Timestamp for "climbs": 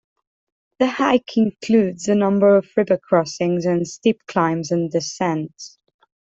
4.25-4.71